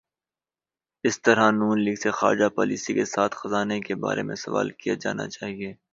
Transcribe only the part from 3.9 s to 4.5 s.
بارے میں